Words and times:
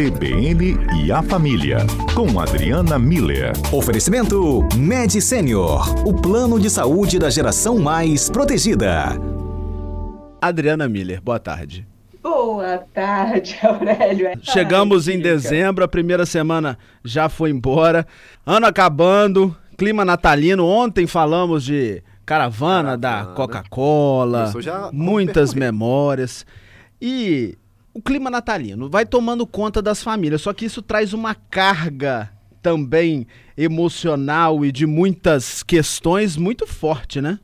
CBN 0.00 0.78
e 1.04 1.12
a 1.12 1.22
Família, 1.22 1.80
com 2.14 2.40
Adriana 2.40 2.98
Miller. 2.98 3.52
Oferecimento 3.70 4.66
Med 4.74 5.20
Senior, 5.20 6.08
o 6.08 6.14
plano 6.14 6.58
de 6.58 6.70
saúde 6.70 7.18
da 7.18 7.28
geração 7.28 7.78
mais 7.78 8.30
protegida. 8.30 9.08
Adriana 10.40 10.88
Miller, 10.88 11.20
boa 11.20 11.38
tarde. 11.38 11.86
Boa 12.22 12.78
tarde, 12.94 13.58
Aurélio. 13.62 14.28
É 14.28 14.36
Chegamos 14.40 15.06
em 15.06 15.20
dezembro, 15.20 15.84
a 15.84 15.88
primeira 15.88 16.24
semana 16.24 16.78
já 17.04 17.28
foi 17.28 17.50
embora. 17.50 18.06
Ano 18.46 18.64
acabando, 18.64 19.54
clima 19.76 20.02
natalino. 20.02 20.64
Ontem 20.64 21.06
falamos 21.06 21.62
de 21.62 22.02
caravana, 22.24 22.96
caravana. 22.96 22.96
da 22.96 23.34
Coca-Cola, 23.34 24.50
muitas 24.94 25.52
memórias. 25.52 26.46
E 27.02 27.58
o 28.00 28.02
clima 28.02 28.30
natalino 28.30 28.88
vai 28.88 29.04
tomando 29.04 29.46
conta 29.46 29.82
das 29.82 30.02
famílias, 30.02 30.40
só 30.40 30.54
que 30.54 30.64
isso 30.64 30.80
traz 30.80 31.12
uma 31.12 31.34
carga 31.34 32.32
também 32.62 33.26
emocional 33.56 34.64
e 34.64 34.72
de 34.72 34.86
muitas 34.86 35.62
questões 35.62 36.34
muito 36.34 36.66
forte, 36.66 37.20
né? 37.20 37.38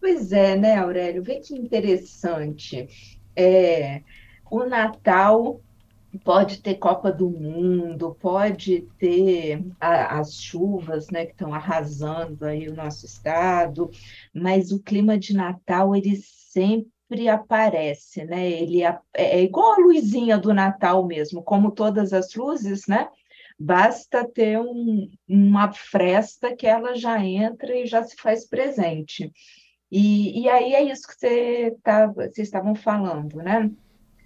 Pois 0.00 0.30
é, 0.30 0.56
né, 0.56 0.76
Aurélio? 0.76 1.24
Vê 1.24 1.40
que 1.40 1.54
interessante. 1.54 2.88
É, 3.34 4.02
o 4.48 4.64
Natal 4.64 5.60
pode 6.24 6.62
ter 6.62 6.76
Copa 6.76 7.10
do 7.10 7.28
Mundo, 7.28 8.16
pode 8.20 8.86
ter 8.96 9.60
a, 9.80 10.20
as 10.20 10.40
chuvas, 10.40 11.10
né, 11.10 11.26
que 11.26 11.32
estão 11.32 11.52
arrasando 11.52 12.44
aí 12.44 12.68
o 12.68 12.76
nosso 12.76 13.04
estado, 13.04 13.90
mas 14.32 14.70
o 14.70 14.80
clima 14.80 15.18
de 15.18 15.34
Natal 15.34 15.96
ele 15.96 16.16
sempre 16.16 16.97
sempre 17.08 17.28
aparece, 17.28 18.24
né? 18.24 18.48
Ele 18.50 18.82
é, 18.84 18.98
é 19.14 19.42
igual 19.42 19.72
a 19.72 19.78
luzinha 19.78 20.36
do 20.36 20.52
Natal 20.52 21.04
mesmo, 21.06 21.42
como 21.42 21.70
todas 21.70 22.12
as 22.12 22.34
luzes, 22.34 22.86
né? 22.86 23.08
Basta 23.58 24.28
ter 24.28 24.58
um, 24.58 25.10
uma 25.26 25.72
fresta 25.72 26.54
que 26.54 26.66
ela 26.66 26.94
já 26.94 27.24
entra 27.24 27.74
e 27.74 27.86
já 27.86 28.04
se 28.04 28.14
faz 28.16 28.46
presente. 28.46 29.32
E, 29.90 30.42
e 30.42 30.48
aí 30.48 30.74
é 30.74 30.82
isso 30.82 31.08
que 31.08 31.14
você 31.14 31.76
tá, 31.82 32.06
vocês 32.06 32.46
estavam 32.46 32.74
falando, 32.74 33.36
né? 33.38 33.70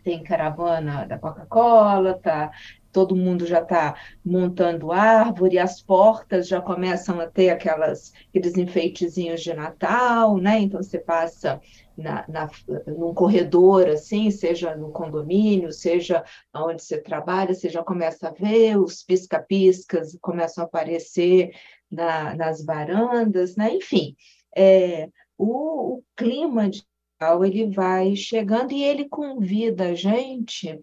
Tem 0.03 0.23
caravana 0.23 1.07
da 1.07 1.19
Coca-Cola, 1.19 2.19
tá 2.20 2.51
todo 2.93 3.17
mundo 3.17 3.47
já 3.47 3.61
está 3.61 3.97
montando 4.25 4.93
árvore, 4.93 5.59
as 5.59 5.81
portas 5.81 6.47
já 6.47 6.61
começam 6.61 7.19
a 7.21 7.27
ter 7.27 7.51
aquelas, 7.51 8.12
aqueles 8.29 8.57
enfeitezinhos 8.57 9.41
de 9.41 9.55
Natal, 9.55 10.37
né? 10.37 10.61
Então 10.61 10.83
você 10.83 10.98
passa 10.98 11.61
na, 11.97 12.25
na, 12.29 12.51
num 12.87 13.15
corredor, 13.15 13.89
assim, 13.89 14.31
seja 14.31 14.77
no 14.77 14.93
condomínio, 14.93 15.73
seja 15.73 16.23
onde 16.55 16.83
você 16.83 17.01
trabalha, 17.01 17.55
você 17.55 17.69
já 17.69 17.83
começa 17.83 18.29
a 18.29 18.33
ver 18.33 18.79
os 18.79 19.03
pisca-piscas 19.03 20.17
começam 20.20 20.65
a 20.65 20.67
aparecer 20.67 21.51
na, 21.91 22.35
nas 22.37 22.65
varandas, 22.65 23.57
né? 23.57 23.75
Enfim, 23.75 24.15
é, 24.57 25.09
o, 25.37 25.97
o 25.97 26.05
clima 26.17 26.69
de 26.69 26.85
Natal, 27.20 27.45
ele 27.45 27.70
vai 27.70 28.17
chegando 28.17 28.73
e 28.73 28.83
ele 28.83 29.09
convida 29.09 29.89
a 29.89 29.95
gente 29.95 30.79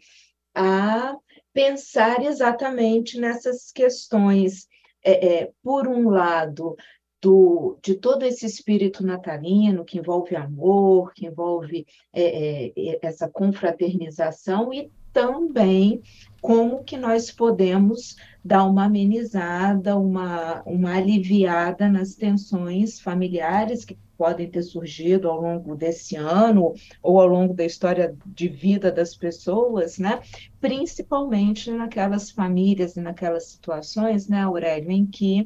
a 0.56 1.16
pensar 1.54 2.24
exatamente 2.24 3.20
nessas 3.20 3.72
questões, 3.72 4.68
é, 5.04 5.42
é, 5.42 5.52
por 5.64 5.88
um 5.88 6.10
lado, 6.10 6.76
do, 7.22 7.78
de 7.84 7.96
todo 7.96 8.24
esse 8.24 8.46
espírito 8.46 9.06
natalino 9.06 9.84
que 9.84 9.98
envolve 9.98 10.36
amor, 10.36 11.14
que 11.14 11.26
envolve 11.26 11.86
é, 12.14 12.68
é, 12.68 13.00
essa 13.02 13.28
confraternização 13.30 14.74
e 14.74 14.90
também 15.12 16.02
como 16.42 16.84
que 16.84 16.96
nós 16.96 17.32
podemos 17.32 18.16
dar 18.44 18.64
uma 18.66 18.86
amenizada, 18.86 19.98
uma, 19.98 20.62
uma 20.64 20.96
aliviada 20.96 21.90
nas 21.90 22.16
tensões 22.16 23.00
familiares 23.00 23.84
que 23.84 23.98
podem 24.20 24.52
ter 24.52 24.64
surgido 24.64 25.30
ao 25.30 25.40
longo 25.40 25.78
desse 25.78 26.18
ano 26.18 26.74
ou 27.02 27.22
ao 27.22 27.26
longo 27.26 27.54
da 27.54 27.64
história 27.64 28.14
de 28.26 28.50
vida 28.50 28.92
das 28.92 29.16
pessoas, 29.16 29.98
né? 29.98 30.20
Principalmente 30.60 31.72
naquelas 31.72 32.30
famílias 32.30 32.98
e 32.98 33.02
naquelas 33.02 33.46
situações, 33.46 34.28
né, 34.28 34.42
Aurélio, 34.42 34.92
em 34.92 35.06
que 35.06 35.46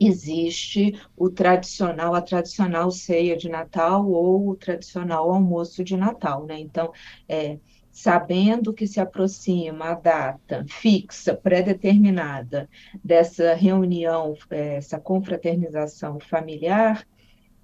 existe 0.00 1.00
o 1.16 1.30
tradicional, 1.30 2.14
a 2.16 2.20
tradicional 2.20 2.90
ceia 2.90 3.36
de 3.36 3.48
Natal 3.48 4.10
ou 4.10 4.48
o 4.48 4.56
tradicional 4.56 5.30
almoço 5.30 5.84
de 5.84 5.96
Natal, 5.96 6.46
né? 6.46 6.58
Então, 6.58 6.92
é, 7.28 7.58
sabendo 7.92 8.74
que 8.74 8.88
se 8.88 9.00
aproxima 9.00 9.90
a 9.90 9.94
data 9.94 10.64
fixa, 10.68 11.32
pré-determinada 11.32 12.68
dessa 13.04 13.54
reunião, 13.54 14.34
é, 14.50 14.76
essa 14.76 14.98
confraternização 14.98 16.18
familiar, 16.18 17.06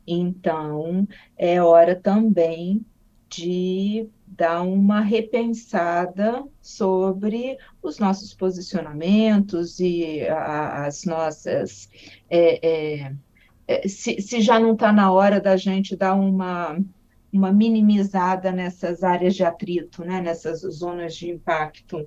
então 0.06 1.06
é 1.36 1.62
hora 1.62 1.94
também 1.94 2.84
de 3.28 4.08
dar 4.26 4.62
uma 4.62 5.00
repensada 5.00 6.44
sobre 6.60 7.56
os 7.82 7.98
nossos 7.98 8.34
posicionamentos 8.34 9.78
e 9.80 10.22
as 10.28 11.04
nossas. 11.04 11.88
É, 12.28 13.04
é, 13.06 13.12
é 13.66 13.88
se, 13.88 14.20
se 14.20 14.40
já 14.40 14.58
não 14.58 14.72
está 14.72 14.92
na 14.92 15.12
hora 15.12 15.40
da 15.40 15.56
gente 15.56 15.96
dar 15.96 16.14
uma, 16.14 16.78
uma 17.32 17.52
minimizada 17.52 18.52
nessas 18.52 19.02
áreas 19.02 19.34
de 19.34 19.44
atrito, 19.44 20.04
né, 20.04 20.20
nessas 20.20 20.60
zonas 20.60 21.14
de 21.16 21.30
impacto. 21.30 22.06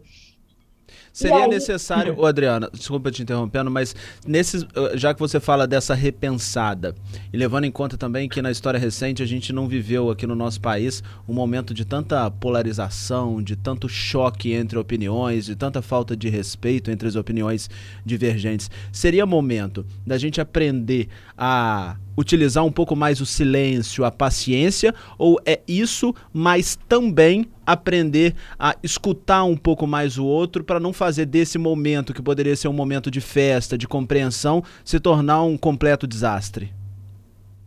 Seria 1.17 1.45
aí... 1.45 1.49
necessário, 1.49 2.23
Adriana, 2.23 2.69
desculpa 2.71 3.09
te 3.09 3.23
interrompendo, 3.23 3.71
mas 3.71 3.95
nesses, 4.23 4.63
já 4.93 5.15
que 5.15 5.19
você 5.19 5.39
fala 5.39 5.65
dessa 5.65 5.95
repensada, 5.95 6.93
e 7.33 7.37
levando 7.37 7.63
em 7.63 7.71
conta 7.71 7.97
também 7.97 8.29
que 8.29 8.39
na 8.39 8.51
história 8.51 8.79
recente 8.79 9.23
a 9.23 9.25
gente 9.25 9.51
não 9.51 9.67
viveu 9.67 10.11
aqui 10.11 10.27
no 10.27 10.35
nosso 10.35 10.61
país 10.61 11.01
um 11.27 11.33
momento 11.33 11.73
de 11.73 11.85
tanta 11.85 12.29
polarização, 12.29 13.41
de 13.41 13.55
tanto 13.55 13.89
choque 13.89 14.53
entre 14.53 14.77
opiniões, 14.77 15.47
de 15.47 15.55
tanta 15.55 15.81
falta 15.81 16.15
de 16.15 16.29
respeito 16.29 16.91
entre 16.91 17.07
as 17.07 17.15
opiniões 17.15 17.67
divergentes, 18.05 18.69
seria 18.91 19.25
momento 19.25 19.87
da 20.05 20.19
gente 20.19 20.39
aprender 20.39 21.07
a 21.35 21.97
utilizar 22.15 22.65
um 22.65 22.71
pouco 22.71 22.95
mais 22.95 23.21
o 23.21 23.25
silêncio, 23.25 24.03
a 24.03 24.11
paciência, 24.11 24.93
ou 25.17 25.39
é 25.45 25.61
isso, 25.67 26.13
mas 26.33 26.77
também 26.87 27.47
aprender 27.65 28.33
a 28.57 28.75
escutar 28.81 29.43
um 29.43 29.55
pouco 29.55 29.85
mais 29.85 30.17
o 30.17 30.25
outro 30.25 30.63
para 30.63 30.79
não 30.79 30.91
fazer 30.91 31.06
desse 31.15 31.57
momento, 31.57 32.13
que 32.13 32.21
poderia 32.21 32.55
ser 32.55 32.67
um 32.67 32.73
momento 32.73 33.09
de 33.09 33.21
festa, 33.21 33.77
de 33.77 33.87
compreensão, 33.87 34.63
se 34.83 34.99
tornar 34.99 35.43
um 35.43 35.57
completo 35.57 36.05
desastre? 36.05 36.73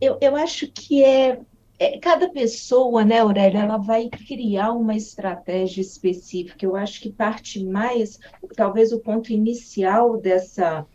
Eu, 0.01 0.19
eu 0.21 0.37
acho 0.37 0.69
que 0.69 1.03
é, 1.03 1.41
é 1.79 1.99
cada 1.99 2.29
pessoa, 2.29 3.05
né, 3.05 3.21
Aurélia, 3.21 3.61
ela 3.61 3.77
vai 3.79 4.09
criar 4.09 4.73
uma 4.73 4.95
estratégia 4.95 5.81
específica. 5.81 6.65
Eu 6.65 6.77
acho 6.77 7.01
que 7.01 7.11
parte 7.11 7.65
mais, 7.65 8.19
talvez 8.55 8.93
o 8.93 9.01
ponto 9.01 9.33
inicial 9.33 10.17
dessa 10.19 10.87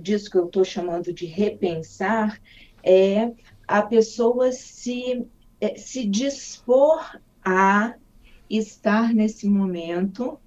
disso 0.00 0.30
que 0.30 0.36
eu 0.36 0.46
estou 0.46 0.64
chamando 0.64 1.12
de 1.12 1.26
repensar, 1.26 2.40
é 2.82 3.30
a 3.66 3.82
pessoa 3.82 4.50
se, 4.52 5.24
é, 5.60 5.76
se 5.76 6.04
dispor 6.06 7.20
a 7.44 7.94
estar 8.48 9.14
nesse 9.14 9.48
momento 9.48 10.38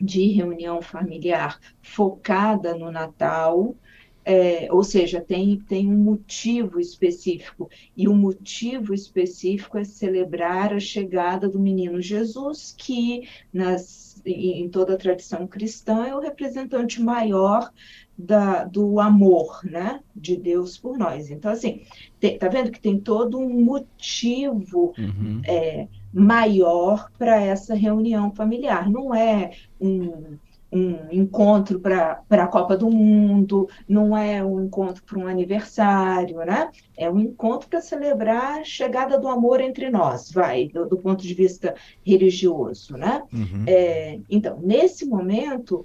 de 0.00 0.28
reunião 0.28 0.80
familiar 0.80 1.60
focada 1.82 2.74
no 2.74 2.90
Natal, 2.90 3.76
é, 4.24 4.68
ou 4.70 4.84
seja, 4.84 5.20
tem, 5.20 5.58
tem 5.60 5.90
um 5.90 5.96
motivo 5.96 6.78
específico, 6.78 7.70
e 7.96 8.06
o 8.06 8.14
motivo 8.14 8.94
específico 8.94 9.78
é 9.78 9.84
celebrar 9.84 10.72
a 10.72 10.80
chegada 10.80 11.48
do 11.48 11.58
menino 11.58 12.00
Jesus, 12.00 12.74
que 12.76 13.28
nas, 13.52 14.22
em 14.24 14.68
toda 14.68 14.94
a 14.94 14.98
tradição 14.98 15.46
cristã 15.46 16.06
é 16.06 16.14
o 16.14 16.20
representante 16.20 17.00
maior 17.02 17.72
da, 18.20 18.64
do 18.64 19.00
amor, 19.00 19.60
né, 19.64 20.00
de 20.14 20.36
Deus 20.36 20.76
por 20.76 20.98
nós. 20.98 21.30
Então, 21.30 21.50
assim, 21.50 21.82
tem, 22.18 22.38
tá 22.38 22.48
vendo 22.48 22.70
que 22.70 22.80
tem 22.80 22.98
todo 22.98 23.38
um 23.38 23.64
motivo 23.64 24.92
uhum. 24.98 25.40
é, 25.44 25.88
maior 26.12 27.10
para 27.18 27.40
essa 27.40 27.74
reunião 27.74 28.32
familiar. 28.32 28.90
Não 28.90 29.14
é 29.14 29.52
um, 29.80 30.36
um 30.72 31.10
encontro 31.10 31.80
para 31.80 32.22
a 32.28 32.46
Copa 32.46 32.76
do 32.76 32.90
Mundo, 32.90 33.68
não 33.88 34.16
é 34.16 34.44
um 34.44 34.64
encontro 34.64 35.02
para 35.02 35.18
um 35.18 35.26
aniversário, 35.26 36.38
né? 36.38 36.70
É 36.96 37.10
um 37.10 37.18
encontro 37.18 37.68
para 37.68 37.80
celebrar 37.80 38.60
a 38.60 38.64
chegada 38.64 39.18
do 39.18 39.28
amor 39.28 39.60
entre 39.60 39.90
nós, 39.90 40.30
vai, 40.30 40.68
do, 40.68 40.86
do 40.86 40.98
ponto 40.98 41.22
de 41.22 41.34
vista 41.34 41.74
religioso, 42.04 42.96
né? 42.96 43.22
Uhum. 43.32 43.64
É, 43.66 44.20
então, 44.28 44.58
nesse 44.62 45.06
momento, 45.06 45.82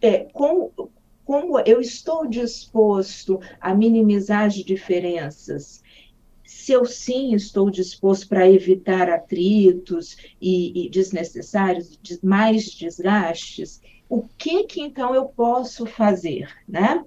é, 0.00 0.20
com, 0.32 0.70
como 1.30 1.60
eu 1.60 1.80
estou 1.80 2.26
disposto 2.26 3.38
a 3.60 3.72
minimizar 3.72 4.46
as 4.46 4.54
diferenças, 4.54 5.80
se 6.44 6.72
eu 6.72 6.84
sim 6.84 7.36
estou 7.36 7.70
disposto 7.70 8.26
para 8.28 8.50
evitar 8.50 9.08
atritos 9.08 10.16
e, 10.40 10.86
e 10.86 10.90
desnecessários, 10.90 12.00
mais 12.20 12.64
desgastes, 12.72 13.80
o 14.08 14.22
que 14.36 14.64
que 14.64 14.80
então 14.80 15.14
eu 15.14 15.26
posso 15.26 15.86
fazer, 15.86 16.52
né? 16.66 17.04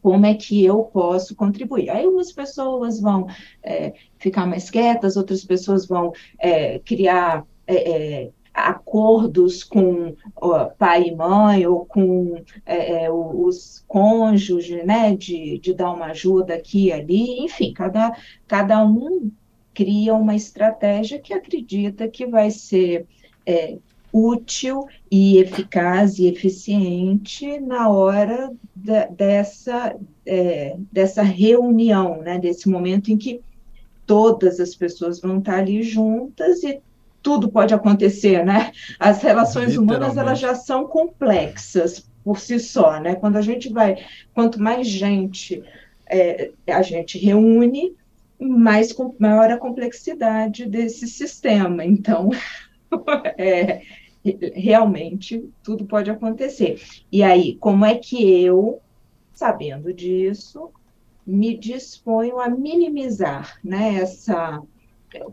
Como 0.00 0.24
é 0.26 0.34
que 0.34 0.64
eu 0.64 0.84
posso 0.84 1.34
contribuir? 1.34 1.90
Aí 1.90 2.06
umas 2.06 2.30
pessoas 2.30 3.00
vão 3.00 3.26
é, 3.64 3.94
ficar 4.16 4.46
mais 4.46 4.70
quietas, 4.70 5.16
outras 5.16 5.44
pessoas 5.44 5.88
vão 5.88 6.12
é, 6.38 6.78
criar 6.78 7.44
é, 7.66 8.30
acordos 8.56 9.62
com 9.62 10.14
ó, 10.34 10.64
pai 10.64 11.08
e 11.08 11.14
mãe 11.14 11.66
ou 11.66 11.84
com 11.84 12.42
é, 12.64 13.04
é 13.04 13.10
os 13.12 13.84
cônjuges, 13.86 14.84
né, 14.84 15.14
de, 15.14 15.58
de 15.58 15.74
dar 15.74 15.92
uma 15.92 16.06
ajuda 16.06 16.54
aqui 16.54 16.86
e 16.86 16.92
ali, 16.92 17.44
enfim, 17.44 17.72
cada, 17.72 18.16
cada 18.48 18.84
um 18.84 19.30
cria 19.74 20.14
uma 20.14 20.34
estratégia 20.34 21.18
que 21.18 21.34
acredita 21.34 22.08
que 22.08 22.26
vai 22.26 22.50
ser 22.50 23.06
é, 23.44 23.76
útil 24.10 24.86
e 25.10 25.36
eficaz 25.36 26.18
e 26.18 26.26
eficiente 26.26 27.60
na 27.60 27.90
hora 27.90 28.50
de, 28.74 29.06
dessa, 29.08 29.94
é, 30.24 30.76
dessa 30.90 31.22
reunião, 31.22 32.22
né, 32.22 32.38
desse 32.38 32.70
momento 32.70 33.12
em 33.12 33.18
que 33.18 33.42
todas 34.06 34.60
as 34.60 34.74
pessoas 34.74 35.20
vão 35.20 35.38
estar 35.38 35.58
ali 35.58 35.82
juntas 35.82 36.62
e 36.62 36.80
tudo 37.26 37.50
pode 37.50 37.74
acontecer, 37.74 38.44
né? 38.44 38.70
As 39.00 39.20
relações 39.20 39.76
humanas 39.76 40.16
elas 40.16 40.38
já 40.38 40.54
são 40.54 40.86
complexas 40.86 42.08
por 42.22 42.38
si 42.38 42.60
só, 42.60 43.00
né? 43.00 43.16
Quando 43.16 43.34
a 43.34 43.42
gente 43.42 43.68
vai, 43.68 43.96
quanto 44.32 44.62
mais 44.62 44.86
gente 44.86 45.60
é, 46.08 46.52
a 46.68 46.82
gente 46.82 47.18
reúne, 47.18 47.96
mais 48.38 48.94
maior 49.18 49.50
a 49.50 49.58
complexidade 49.58 50.66
desse 50.66 51.08
sistema. 51.08 51.84
Então, 51.84 52.30
é, 53.36 53.82
realmente 54.54 55.50
tudo 55.64 55.84
pode 55.84 56.08
acontecer. 56.08 56.80
E 57.10 57.24
aí, 57.24 57.56
como 57.56 57.84
é 57.84 57.96
que 57.96 58.40
eu, 58.40 58.80
sabendo 59.34 59.92
disso, 59.92 60.70
me 61.26 61.58
disponho 61.58 62.38
a 62.38 62.48
minimizar 62.48 63.58
né, 63.64 63.96
essa 63.96 64.62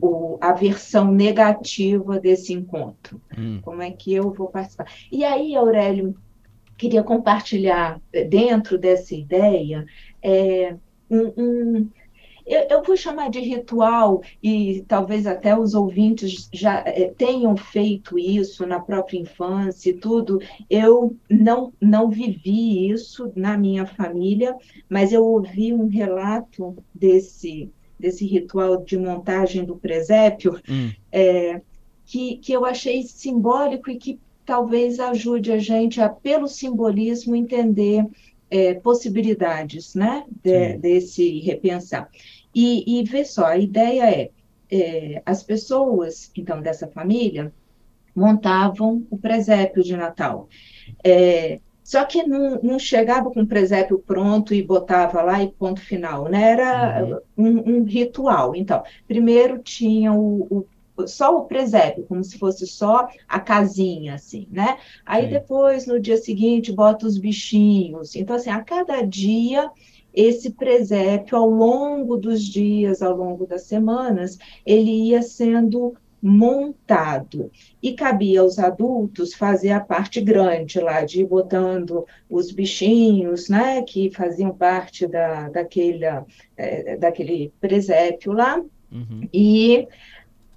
o, 0.02 0.38
a 0.42 0.54
versão 0.54 1.12
negativa 1.12 2.20
desse 2.20 2.54
encontro. 2.54 3.22
Hum. 3.38 3.60
Como 3.62 3.82
é 3.82 3.92
que 3.92 4.14
eu 4.14 4.32
vou 4.32 4.48
participar? 4.48 4.92
E 5.12 5.24
aí, 5.24 5.56
Aurélio, 5.56 6.16
queria 6.78 7.04
compartilhar 7.04 8.02
eh, 8.12 8.24
dentro 8.24 8.78
dessa 8.78 9.16
ideia 9.16 9.86
é, 10.22 10.76
um, 11.10 11.34
um 11.38 11.90
eu, 12.46 12.68
eu, 12.70 12.84
vou 12.84 12.98
chamar 12.98 13.30
de 13.30 13.40
ritual, 13.40 14.22
e 14.42 14.84
talvez 14.88 15.26
até 15.26 15.58
os 15.58 15.74
ouvintes 15.74 16.50
já 16.52 16.80
é, 16.86 17.10
tenham 17.18 17.56
feito 17.56 18.20
isso 18.20 18.66
na 18.66 18.80
própria 18.82 19.18
infância 19.18 19.90
e 19.90 19.94
tudo. 19.94 20.40
Eu 20.70 21.16
não, 21.30 21.72
não 21.80 22.10
vivi 22.10 22.90
isso 22.90 23.32
na 23.36 23.58
minha 23.58 23.86
família, 23.86 24.56
mas 24.90 25.14
eu 25.14 25.26
ouvi 25.26 25.74
um 25.74 25.88
relato 25.88 26.76
desse 26.94 27.72
desse 28.04 28.26
ritual 28.26 28.84
de 28.84 28.98
montagem 28.98 29.64
do 29.64 29.78
presépio, 29.78 30.60
hum. 30.70 30.92
é, 31.10 31.62
que, 32.06 32.36
que 32.36 32.52
eu 32.52 32.66
achei 32.66 33.02
simbólico 33.04 33.90
e 33.90 33.96
que 33.96 34.20
talvez 34.46 35.00
ajude 35.00 35.54
a 35.54 35.58
gente 35.58 36.02
a, 36.02 36.10
pelo 36.10 36.50
simbolismo, 36.50 37.34
entender 37.34 38.06
é, 38.52 38.74
possibilidades 38.74 39.96
né, 39.96 40.26
de, 40.44 40.78
desse 40.78 41.40
repensar. 41.40 42.10
E, 42.54 43.00
e 43.00 43.04
vê 43.06 43.24
só, 43.24 43.46
a 43.46 43.58
ideia 43.58 44.04
é, 44.04 44.30
é, 44.70 45.22
as 45.26 45.42
pessoas, 45.42 46.30
então, 46.36 46.62
dessa 46.62 46.88
família, 46.88 47.54
montavam 48.14 49.08
o 49.10 49.18
presépio 49.18 49.82
de 49.82 49.96
Natal. 49.96 50.50
É, 51.02 51.62
só 51.84 52.06
que 52.06 52.24
não, 52.24 52.60
não, 52.62 52.80
chegava 52.80 53.30
com 53.30 53.42
o 53.42 53.48
presépio 53.48 54.00
pronto 54.00 54.54
e 54.54 54.64
botava 54.64 55.22
lá 55.22 55.44
e 55.44 55.52
ponto 55.52 55.82
final, 55.82 56.30
né? 56.30 56.52
Era 56.52 57.04
uhum. 57.04 57.20
um, 57.38 57.78
um, 57.78 57.84
ritual. 57.84 58.56
Então, 58.56 58.82
primeiro 59.08 59.60
tinha 59.60 60.14
o, 60.14 60.66
o, 60.98 61.08
só 61.08 61.38
o 61.38 61.46
presépio, 61.46 62.06
como 62.08 62.24
se 62.24 62.38
fosse 62.38 62.66
só 62.66 63.08
a 63.28 63.40
casinha, 63.40 64.16
assim, 64.16 64.48
né? 64.50 64.78
Aí 65.06 65.26
Sim. 65.26 65.30
depois, 65.32 65.86
no 65.86 66.00
dia 66.00 66.18
seguinte, 66.18 66.72
bota 66.72 67.06
os 67.06 67.18
bichinhos. 67.18 68.16
Então, 68.16 68.36
assim, 68.36 68.50
a 68.50 68.64
cada 68.64 69.02
dia 69.02 69.70
esse 70.14 70.52
presépio, 70.52 71.36
ao 71.38 71.50
longo 71.50 72.18
dos 72.18 72.44
dias, 72.44 73.02
ao 73.02 73.18
longo 73.18 73.48
das 73.48 73.64
semanas, 73.64 74.38
ele 74.66 75.10
ia 75.10 75.24
sendo 75.24 75.96
montado. 76.26 77.52
E 77.82 77.92
cabia 77.94 78.40
aos 78.40 78.58
adultos 78.58 79.34
fazer 79.34 79.72
a 79.72 79.82
parte 79.82 80.22
grande 80.22 80.80
lá, 80.80 81.04
de 81.04 81.20
ir 81.20 81.28
botando 81.28 82.06
os 82.30 82.50
bichinhos, 82.50 83.50
né, 83.50 83.82
que 83.82 84.10
faziam 84.10 84.56
parte 84.56 85.06
da, 85.06 85.50
daquele, 85.50 86.06
é, 86.56 86.96
daquele 86.96 87.52
presépio 87.60 88.32
lá. 88.32 88.58
Uhum. 88.90 89.28
E 89.34 89.86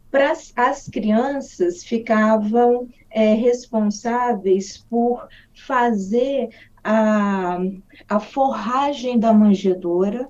para 0.09 0.33
as 0.55 0.89
crianças 0.89 1.83
ficavam 1.83 2.89
é, 3.11 3.35
responsáveis 3.35 4.79
por 4.89 5.27
fazer 5.53 6.51
a, 6.85 7.59
a 8.09 8.21
forragem 8.21 9.19
da 9.19 9.33
manjedoura, 9.33 10.29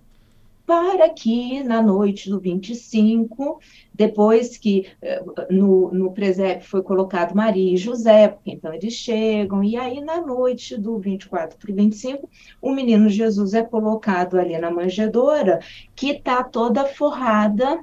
para 0.66 1.08
que 1.10 1.62
na 1.62 1.80
noite 1.80 2.28
do 2.28 2.40
25, 2.40 3.60
depois 3.94 4.58
que 4.58 4.86
eh, 5.00 5.22
no, 5.48 5.92
no 5.92 6.12
presépio 6.12 6.68
foi 6.68 6.82
colocado 6.82 7.34
Maria 7.36 7.74
e 7.74 7.76
José, 7.76 8.28
porque 8.28 8.50
então 8.50 8.74
eles 8.74 8.92
chegam, 8.92 9.62
e 9.62 9.76
aí 9.76 10.00
na 10.00 10.20
noite 10.20 10.76
do 10.76 10.98
24 10.98 11.56
para 11.56 11.70
o 11.70 11.74
25, 11.74 12.28
o 12.60 12.72
menino 12.72 13.08
Jesus 13.08 13.54
é 13.54 13.62
colocado 13.62 14.38
ali 14.38 14.58
na 14.58 14.70
manjedoura, 14.70 15.60
que 15.94 16.10
está 16.10 16.42
toda 16.42 16.84
forrada 16.84 17.80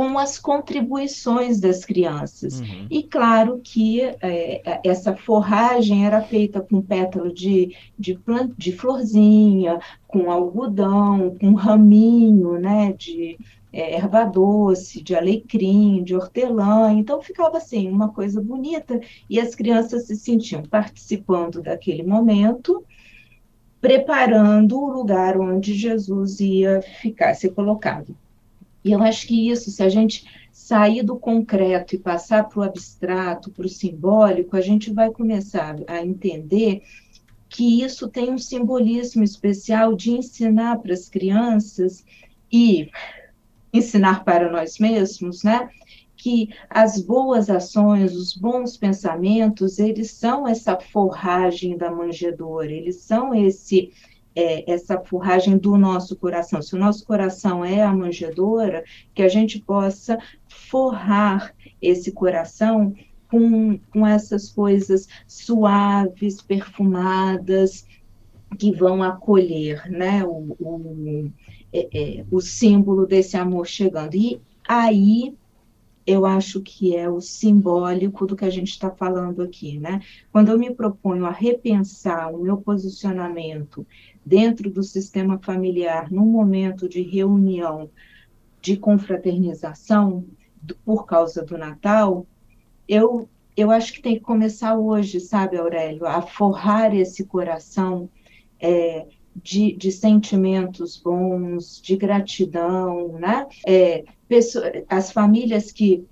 com 0.00 0.18
as 0.18 0.38
contribuições 0.38 1.60
das 1.60 1.84
crianças. 1.84 2.60
Uhum. 2.60 2.86
E 2.88 3.02
claro 3.02 3.60
que 3.62 4.00
é, 4.00 4.80
essa 4.82 5.14
forragem 5.14 6.06
era 6.06 6.22
feita 6.22 6.58
com 6.62 6.80
pétalo 6.80 7.30
de, 7.30 7.76
de, 7.98 8.14
plant, 8.14 8.50
de 8.56 8.72
florzinha, 8.72 9.78
com 10.08 10.30
algodão, 10.30 11.36
com 11.38 11.52
raminho 11.52 12.58
né, 12.58 12.94
de 12.96 13.38
é, 13.70 13.96
erva 13.96 14.24
doce, 14.24 15.02
de 15.02 15.14
alecrim, 15.14 16.02
de 16.02 16.16
hortelã. 16.16 16.94
Então 16.94 17.20
ficava 17.20 17.58
assim, 17.58 17.86
uma 17.86 18.08
coisa 18.08 18.40
bonita, 18.40 18.98
e 19.28 19.38
as 19.38 19.54
crianças 19.54 20.06
se 20.06 20.16
sentiam 20.16 20.62
participando 20.62 21.60
daquele 21.60 22.02
momento 22.02 22.82
preparando 23.82 24.80
o 24.80 24.90
lugar 24.90 25.38
onde 25.38 25.74
Jesus 25.74 26.40
ia 26.40 26.80
ficar, 26.80 27.34
ser 27.34 27.50
colocado. 27.50 28.16
E 28.84 28.92
eu 28.92 29.02
acho 29.02 29.26
que 29.26 29.50
isso, 29.50 29.70
se 29.70 29.82
a 29.82 29.88
gente 29.88 30.24
sair 30.52 31.02
do 31.02 31.18
concreto 31.18 31.94
e 31.94 31.98
passar 31.98 32.48
para 32.48 32.60
o 32.60 32.62
abstrato, 32.62 33.50
para 33.50 33.66
o 33.66 33.68
simbólico, 33.68 34.56
a 34.56 34.60
gente 34.60 34.92
vai 34.92 35.10
começar 35.10 35.76
a 35.86 36.04
entender 36.04 36.82
que 37.48 37.82
isso 37.82 38.08
tem 38.08 38.32
um 38.32 38.38
simbolismo 38.38 39.24
especial 39.24 39.94
de 39.94 40.12
ensinar 40.12 40.78
para 40.78 40.92
as 40.92 41.08
crianças 41.08 42.04
e 42.50 42.88
ensinar 43.72 44.24
para 44.24 44.50
nós 44.50 44.78
mesmos, 44.78 45.42
né? 45.42 45.68
Que 46.16 46.50
as 46.68 47.00
boas 47.00 47.50
ações, 47.50 48.14
os 48.14 48.36
bons 48.36 48.76
pensamentos, 48.76 49.78
eles 49.78 50.12
são 50.12 50.46
essa 50.46 50.78
forragem 50.78 51.76
da 51.76 51.90
manjedoura, 51.90 52.70
eles 52.70 52.96
são 52.96 53.34
esse 53.34 53.90
é, 54.40 54.64
essa 54.66 54.98
forragem 54.98 55.58
do 55.58 55.76
nosso 55.76 56.16
coração. 56.16 56.62
Se 56.62 56.74
o 56.74 56.78
nosso 56.78 57.04
coração 57.04 57.62
é 57.62 57.82
a 57.82 57.92
manjedoura, 57.92 58.82
que 59.14 59.22
a 59.22 59.28
gente 59.28 59.60
possa 59.60 60.18
forrar 60.48 61.54
esse 61.80 62.10
coração 62.10 62.94
com, 63.30 63.78
com 63.92 64.06
essas 64.06 64.50
coisas 64.50 65.06
suaves, 65.26 66.40
perfumadas, 66.40 67.86
que 68.58 68.72
vão 68.72 69.02
acolher 69.02 69.88
né, 69.90 70.24
o, 70.24 70.56
o, 70.58 71.30
é, 71.72 71.88
é, 71.92 72.24
o 72.30 72.40
símbolo 72.40 73.06
desse 73.06 73.36
amor 73.36 73.66
chegando. 73.66 74.14
E 74.14 74.40
aí 74.66 75.36
eu 76.06 76.24
acho 76.26 76.60
que 76.60 76.96
é 76.96 77.08
o 77.08 77.20
simbólico 77.20 78.26
do 78.26 78.34
que 78.34 78.44
a 78.44 78.50
gente 78.50 78.70
está 78.70 78.90
falando 78.90 79.42
aqui, 79.42 79.78
né? 79.78 80.00
Quando 80.32 80.50
eu 80.50 80.58
me 80.58 80.74
proponho 80.74 81.26
a 81.26 81.30
repensar 81.30 82.32
o 82.32 82.42
meu 82.42 82.56
posicionamento 82.56 83.86
dentro 84.24 84.70
do 84.70 84.82
sistema 84.82 85.38
familiar, 85.38 86.10
num 86.10 86.26
momento 86.26 86.88
de 86.88 87.02
reunião, 87.02 87.90
de 88.60 88.76
confraternização, 88.76 90.24
do, 90.60 90.74
por 90.76 91.06
causa 91.06 91.44
do 91.44 91.56
Natal, 91.56 92.26
eu, 92.88 93.28
eu 93.56 93.70
acho 93.70 93.92
que 93.92 94.02
tem 94.02 94.14
que 94.14 94.20
começar 94.20 94.76
hoje, 94.76 95.20
sabe, 95.20 95.56
Aurélio, 95.56 96.06
a 96.06 96.22
forrar 96.22 96.94
esse 96.94 97.24
coração 97.24 98.10
é, 98.58 99.06
de, 99.34 99.76
de 99.76 99.92
sentimentos 99.92 100.96
bons, 100.96 101.80
de 101.80 101.96
gratidão, 101.96 103.12
né? 103.18 103.46
É, 103.66 104.04
as 104.88 105.10
famílias 105.12 105.72
que, 105.72 106.04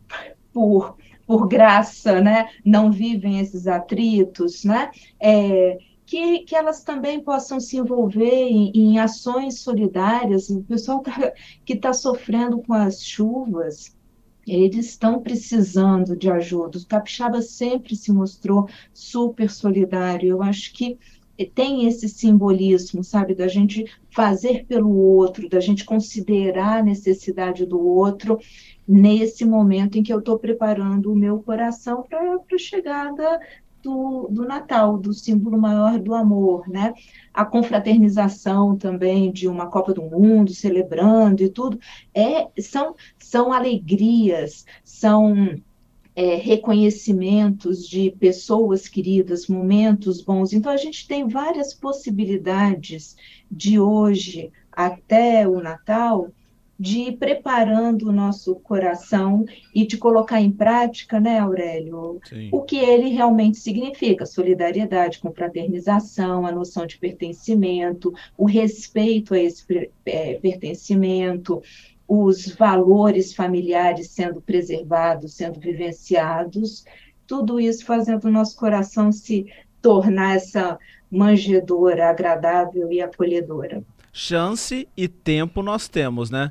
por, 0.52 0.96
por 1.26 1.48
graça, 1.48 2.20
né, 2.20 2.48
não 2.64 2.90
vivem 2.90 3.40
esses 3.40 3.66
atritos, 3.66 4.64
né? 4.64 4.90
É, 5.20 5.78
que, 6.06 6.38
que 6.40 6.56
elas 6.56 6.82
também 6.82 7.20
possam 7.20 7.60
se 7.60 7.76
envolver 7.76 8.48
em, 8.48 8.72
em 8.74 8.98
ações 8.98 9.60
solidárias. 9.60 10.48
O 10.48 10.62
pessoal 10.62 11.00
tá, 11.00 11.32
que 11.66 11.74
está 11.74 11.92
sofrendo 11.92 12.62
com 12.62 12.72
as 12.72 13.04
chuvas, 13.04 13.94
eles 14.46 14.86
estão 14.86 15.20
precisando 15.20 16.16
de 16.16 16.30
ajuda. 16.30 16.78
O 16.78 16.86
Capixaba 16.86 17.42
sempre 17.42 17.94
se 17.94 18.10
mostrou 18.10 18.66
super 18.94 19.50
solidário. 19.50 20.30
Eu 20.30 20.42
acho 20.42 20.72
que 20.72 20.98
tem 21.46 21.86
esse 21.86 22.08
simbolismo, 22.08 23.04
sabe, 23.04 23.34
da 23.34 23.48
gente 23.48 23.84
fazer 24.10 24.64
pelo 24.66 24.90
outro, 24.90 25.48
da 25.48 25.60
gente 25.60 25.84
considerar 25.84 26.78
a 26.78 26.82
necessidade 26.82 27.64
do 27.64 27.80
outro 27.80 28.38
nesse 28.86 29.44
momento 29.44 29.98
em 29.98 30.02
que 30.02 30.12
eu 30.12 30.18
estou 30.18 30.38
preparando 30.38 31.12
o 31.12 31.16
meu 31.16 31.40
coração 31.42 32.02
para 32.08 32.34
a 32.34 32.58
chegada 32.58 33.38
do, 33.82 34.28
do, 34.28 34.44
Natal, 34.44 34.98
do 34.98 35.12
símbolo 35.12 35.58
maior 35.58 35.98
do 35.98 36.14
amor, 36.14 36.68
né? 36.68 36.92
A 37.32 37.44
confraternização 37.44 38.76
também 38.76 39.30
de 39.30 39.46
uma 39.46 39.66
Copa 39.66 39.94
do 39.94 40.02
Mundo, 40.02 40.52
celebrando 40.52 41.42
e 41.42 41.48
tudo, 41.48 41.78
é, 42.14 42.48
são, 42.60 42.94
são 43.18 43.52
alegrias, 43.52 44.64
são 44.82 45.56
é, 46.18 46.34
reconhecimentos 46.34 47.88
de 47.88 48.10
pessoas 48.10 48.88
queridas, 48.88 49.46
momentos 49.46 50.20
bons. 50.20 50.52
Então, 50.52 50.72
a 50.72 50.76
gente 50.76 51.06
tem 51.06 51.28
várias 51.28 51.72
possibilidades 51.72 53.16
de 53.48 53.78
hoje 53.78 54.50
até 54.72 55.46
o 55.46 55.60
Natal 55.60 56.32
de 56.76 57.02
ir 57.02 57.18
preparando 57.18 58.08
o 58.08 58.12
nosso 58.12 58.56
coração 58.56 59.44
e 59.72 59.86
de 59.86 59.96
colocar 59.96 60.40
em 60.40 60.50
prática, 60.50 61.20
né, 61.20 61.38
Aurélio, 61.38 62.20
Sim. 62.28 62.48
o 62.50 62.62
que 62.62 62.78
ele 62.78 63.10
realmente 63.10 63.58
significa: 63.58 64.26
solidariedade, 64.26 65.20
confraternização, 65.20 66.44
a 66.44 66.50
noção 66.50 66.84
de 66.84 66.98
pertencimento, 66.98 68.12
o 68.36 68.44
respeito 68.44 69.34
a 69.34 69.38
esse 69.38 69.64
é, 70.04 70.34
pertencimento, 70.34 71.62
os 72.08 72.46
valores 72.52 73.34
familiares 73.34 74.08
sendo 74.08 74.40
preservados, 74.40 75.34
sendo 75.34 75.60
vivenciados, 75.60 76.86
tudo 77.26 77.60
isso 77.60 77.84
fazendo 77.84 78.24
o 78.24 78.30
nosso 78.30 78.56
coração 78.56 79.12
se 79.12 79.46
tornar 79.82 80.36
essa 80.36 80.78
manjedora 81.10 82.08
agradável 82.08 82.90
e 82.90 83.02
acolhedora. 83.02 83.84
Chance 84.10 84.88
e 84.96 85.06
tempo 85.06 85.62
nós 85.62 85.86
temos, 85.86 86.30
né? 86.30 86.50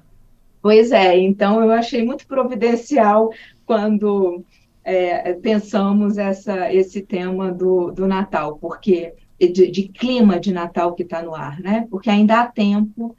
Pois 0.61 0.91
é, 0.91 1.17
então 1.17 1.61
eu 1.61 1.71
achei 1.71 2.05
muito 2.05 2.27
providencial 2.27 3.31
quando 3.65 4.43
é, 4.83 5.33
pensamos 5.33 6.17
essa, 6.17 6.71
esse 6.71 7.01
tema 7.01 7.51
do, 7.51 7.91
do 7.91 8.07
Natal, 8.07 8.57
porque 8.57 9.13
de, 9.39 9.69
de 9.69 9.87
clima 9.87 10.39
de 10.39 10.51
Natal 10.53 10.93
que 10.93 11.03
está 11.03 11.21
no 11.21 11.35
ar, 11.35 11.59
né? 11.59 11.87
Porque 11.89 12.09
ainda 12.09 12.41
há 12.41 12.45
tempo 12.47 13.15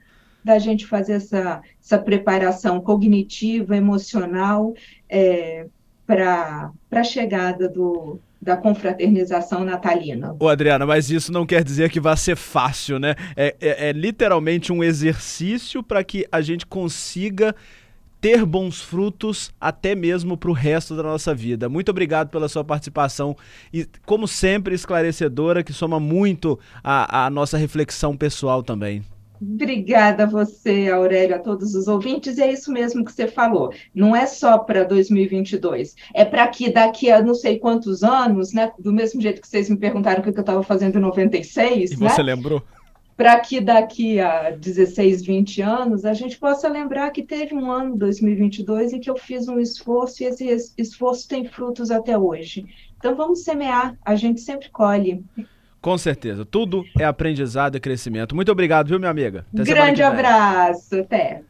da 0.48 0.58
gente 0.58 0.86
fazer 0.86 1.12
essa, 1.12 1.60
essa 1.78 1.98
preparação 1.98 2.80
cognitiva, 2.80 3.76
emocional 3.76 4.72
é, 5.06 5.66
para 6.06 6.72
a 6.90 7.04
chegada 7.04 7.68
do, 7.68 8.18
da 8.40 8.56
confraternização 8.56 9.62
natalina. 9.62 10.34
Ô 10.40 10.48
Adriana, 10.48 10.86
mas 10.86 11.10
isso 11.10 11.30
não 11.30 11.44
quer 11.44 11.62
dizer 11.62 11.90
que 11.90 12.00
vai 12.00 12.16
ser 12.16 12.34
fácil, 12.34 12.98
né? 12.98 13.14
É, 13.36 13.54
é, 13.60 13.88
é 13.90 13.92
literalmente 13.92 14.72
um 14.72 14.82
exercício 14.82 15.82
para 15.82 16.02
que 16.02 16.26
a 16.32 16.40
gente 16.40 16.64
consiga 16.64 17.54
ter 18.18 18.46
bons 18.46 18.80
frutos 18.80 19.52
até 19.60 19.94
mesmo 19.94 20.34
para 20.34 20.50
o 20.50 20.54
resto 20.54 20.96
da 20.96 21.02
nossa 21.02 21.34
vida. 21.34 21.68
Muito 21.68 21.90
obrigado 21.90 22.30
pela 22.30 22.48
sua 22.48 22.64
participação 22.64 23.36
e, 23.70 23.86
como 24.06 24.26
sempre, 24.26 24.74
esclarecedora, 24.74 25.62
que 25.62 25.74
soma 25.74 26.00
muito 26.00 26.58
a 26.82 27.28
nossa 27.30 27.58
reflexão 27.58 28.16
pessoal 28.16 28.62
também. 28.62 29.04
Obrigada 29.40 30.24
a 30.24 30.26
você, 30.26 30.88
Aurélio, 30.88 31.36
a 31.36 31.38
todos 31.38 31.74
os 31.74 31.86
ouvintes. 31.88 32.38
É 32.38 32.50
isso 32.50 32.72
mesmo 32.72 33.04
que 33.04 33.12
você 33.12 33.26
falou. 33.26 33.72
Não 33.94 34.14
é 34.14 34.26
só 34.26 34.58
para 34.58 34.84
2022. 34.84 35.94
É 36.14 36.24
para 36.24 36.46
que 36.48 36.70
daqui 36.70 37.10
a 37.10 37.22
não 37.22 37.34
sei 37.34 37.58
quantos 37.58 38.02
anos, 38.02 38.52
né? 38.52 38.72
Do 38.78 38.92
mesmo 38.92 39.20
jeito 39.20 39.40
que 39.40 39.48
vocês 39.48 39.70
me 39.70 39.76
perguntaram 39.76 40.20
o 40.20 40.22
que 40.22 40.30
eu 40.30 40.40
estava 40.40 40.62
fazendo 40.62 40.98
em 40.98 41.02
96. 41.02 41.92
E 41.92 42.00
né? 42.00 42.08
você 42.08 42.22
lembrou? 42.22 42.62
Para 43.16 43.40
que 43.40 43.60
daqui 43.60 44.20
a 44.20 44.50
16, 44.50 45.24
20 45.24 45.60
anos 45.60 46.04
a 46.04 46.12
gente 46.12 46.38
possa 46.38 46.68
lembrar 46.68 47.10
que 47.10 47.22
teve 47.22 47.52
um 47.54 47.70
ano 47.70 47.96
2022 47.96 48.92
em 48.92 49.00
que 49.00 49.10
eu 49.10 49.16
fiz 49.16 49.48
um 49.48 49.58
esforço 49.58 50.22
e 50.22 50.26
esse 50.26 50.72
esforço 50.78 51.28
tem 51.28 51.44
frutos 51.44 51.90
até 51.90 52.16
hoje. 52.16 52.66
Então 52.96 53.16
vamos 53.16 53.42
semear, 53.42 53.96
a 54.04 54.14
gente 54.14 54.40
sempre 54.40 54.70
colhe. 54.70 55.24
Com 55.80 55.96
certeza. 55.96 56.44
Tudo 56.44 56.84
é 56.98 57.04
aprendizado 57.04 57.76
e 57.76 57.80
crescimento. 57.80 58.34
Muito 58.34 58.50
obrigado, 58.50 58.88
viu, 58.88 58.98
minha 58.98 59.10
amiga? 59.10 59.46
Até 59.54 59.64
Grande 59.64 60.02
abraço. 60.02 61.00
Até. 61.00 61.42